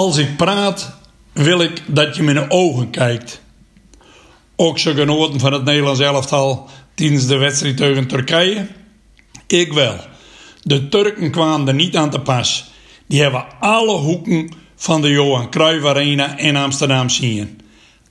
[0.00, 0.92] Als ik praat,
[1.32, 3.40] wil ik dat je de ogen kijkt.
[4.56, 8.68] Ook zo genoten van het Nederlands elftal tijdens de wedstrijd tegen Turkije?
[9.46, 9.96] Ik wel.
[10.62, 12.70] De Turken kwamen er niet aan te pas.
[13.06, 17.60] Die hebben alle hoeken van de Johan Cruijff Arena in Amsterdam zien.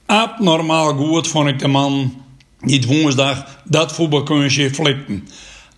[0.05, 2.23] Abnormaal goed vond ik de man
[2.59, 5.27] niet woensdag dat voetbalkunstje flipten.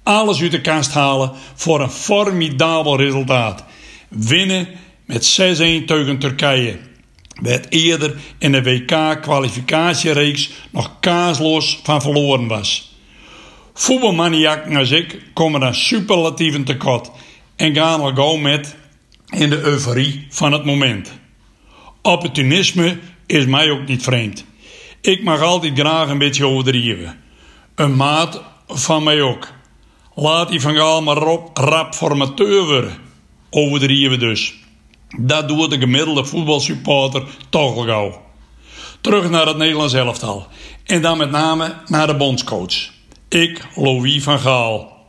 [0.03, 3.63] Alles uit de kast halen voor een formidabel resultaat.
[4.09, 4.67] Winnen
[5.05, 6.79] met 6-1 tegen Turkije.
[7.41, 12.95] Werd eerder in de WK-kwalificatiereeks nog kaasloos van verloren was.
[13.73, 17.11] Voetbalmaniakken als ik komen dan superlatieven tekort
[17.55, 18.75] en gaan al gauw met
[19.29, 21.19] in de euforie van het moment.
[22.01, 24.45] Opportunisme is mij ook niet vreemd.
[25.01, 27.19] Ik mag altijd graag een beetje overdrijven.
[27.75, 29.47] Een maat van mij ook.
[30.15, 32.97] Laat die van Gaal maar op rap formateur worden.
[33.49, 34.60] Overdrijven dus.
[35.17, 38.21] Dat doet de gemiddelde voetbalsupporter toch wel gauw.
[39.01, 40.47] Terug naar het Nederlands elftal.
[40.85, 42.89] En dan met name naar de bondscoach.
[43.29, 45.05] Ik, Louis van Gaal.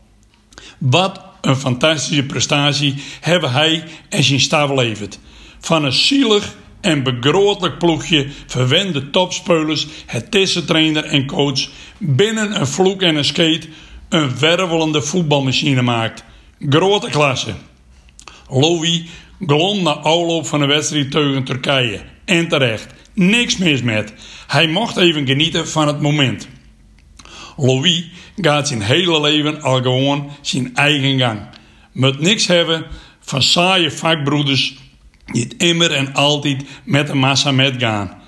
[0.78, 5.18] Wat een fantastische prestatie hebben hij en zijn staf leverd.
[5.60, 13.02] Van een zielig en begrootlijk ploegje verwende topspelers, het trainer en coach binnen een vloek
[13.02, 13.68] en een skate
[14.08, 16.24] een wervelende voetbalmachine maakt.
[16.68, 17.54] Grote klasse.
[18.48, 19.02] Louis
[19.46, 22.00] glom na afloop van de wedstrijd tegen Turkije.
[22.24, 22.94] En terecht.
[23.14, 24.12] Niks mis met.
[24.46, 26.48] Hij mocht even genieten van het moment.
[27.56, 28.04] Louis
[28.36, 31.40] gaat zijn hele leven al gewoon zijn eigen gang.
[31.92, 32.86] Moet niks hebben
[33.20, 34.76] van saaie vakbroeders
[35.26, 38.20] die het immer en altijd met de massa metgaan.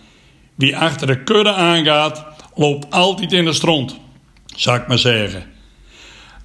[0.54, 3.98] Wie achter de kudde aangaat, loopt altijd in de stront,
[4.56, 5.53] zou ik maar zeggen.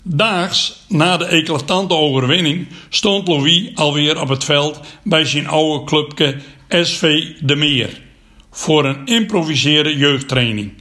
[0.04, 6.38] Daags na de eclatante overwinning stond Louis alweer op het veld bij zijn oude clubke
[6.70, 8.02] SV De Meer
[8.52, 10.74] voor een improviseerde jeugdtraining.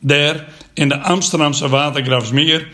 [0.00, 2.68] Daar in de Amsterdamse Watergraafsmeer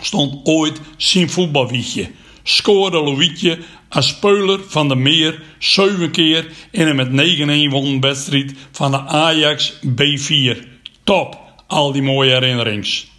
[0.00, 2.10] stond ooit zijn voetbalwiegje.
[2.42, 8.54] Scoorde Louietje als speler van de Meer zeven keer in een met 9-1 wonnen wedstrijd
[8.70, 10.58] van de Ajax B4.
[11.04, 13.12] Top, al die mooie herinnerings.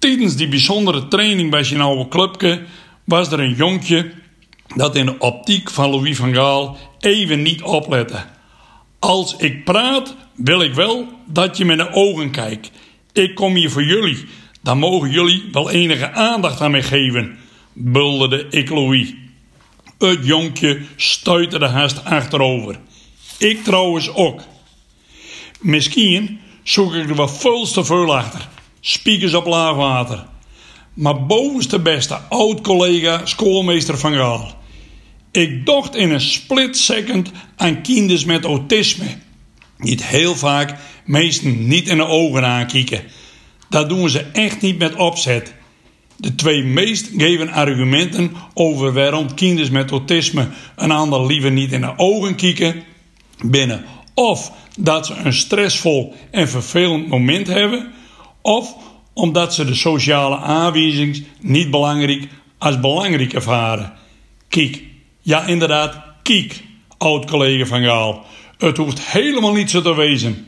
[0.00, 2.62] Tijdens die bijzondere training bij zijn oude clubje
[3.04, 4.12] was er een jonkje
[4.74, 8.24] dat in de optiek van Louis van Gaal even niet oplette.
[8.98, 12.70] Als ik praat, wil ik wel dat je me in de ogen kijkt.
[13.12, 14.24] Ik kom hier voor jullie.
[14.62, 17.38] Dan mogen jullie wel enige aandacht aan mij geven,
[17.72, 19.14] bulderde ik Louis.
[19.98, 22.78] Het jonkje stuitte de haast achterover.
[23.38, 24.40] Ik trouwens ook.
[25.60, 28.48] Misschien zoek ik er wat veel te achter.
[28.80, 30.26] Spiekers op laag water.
[30.94, 34.58] Maar bovenste beste oud-collega schoolmeester Van Gaal.
[35.30, 39.18] Ik dacht in een split second aan kinders met autisme.
[39.76, 43.02] Niet heel vaak meesten niet in de ogen aankijken.
[43.68, 45.54] Dat doen ze echt niet met opzet.
[46.16, 51.80] De twee meest geven argumenten over waarom kinders met autisme een ander liever niet in
[51.80, 52.82] de ogen kijken,
[53.44, 57.92] binnen of dat ze een stressvol en vervelend moment hebben,
[58.42, 58.76] of
[59.12, 62.28] omdat ze de sociale aanwijzingen niet belangrijk
[62.58, 63.92] als belangrijk ervaren.
[64.48, 64.82] Kijk,
[65.20, 66.62] ja inderdaad, kijk,
[66.98, 68.24] oud-collega van Gaal.
[68.58, 70.46] Het hoeft helemaal niet zo te wezen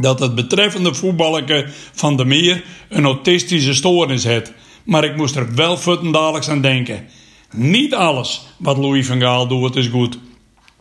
[0.00, 4.52] dat het betreffende voetballerke van de Meer een autistische stoornis heeft.
[4.84, 7.06] Maar ik moest er wel futtendaliks aan denken.
[7.50, 10.18] Niet alles wat Louis van Gaal doet is goed.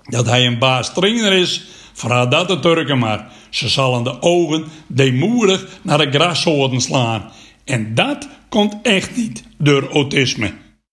[0.04, 1.64] Dat hij een baas trainer is,
[2.02, 3.32] vraag dat de Turken maar.
[3.50, 7.32] Ze zullen de ogen deemoedig naar de grassoorten slaan.
[7.66, 10.52] En dat komt echt niet door autisme.